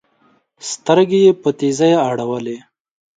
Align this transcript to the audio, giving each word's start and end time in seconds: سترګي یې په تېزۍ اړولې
سترګي 0.71 1.19
یې 1.25 1.33
په 1.41 1.49
تېزۍ 1.59 1.93
اړولې 2.07 2.57